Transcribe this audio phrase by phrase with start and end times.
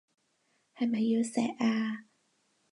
[0.79, 2.05] 係咪要錫啊？